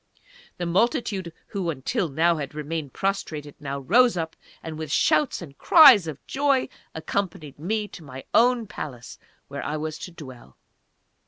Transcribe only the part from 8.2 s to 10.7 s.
own palace, where I was to dwell.